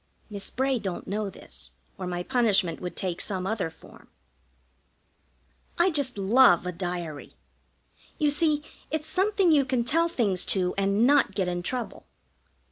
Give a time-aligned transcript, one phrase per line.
[0.31, 4.07] Miss Bray don't know this, or my punishment would take some other form.
[5.77, 7.35] I just love a diary.
[8.17, 12.07] You see, its something you can tell things to and not get in trouble.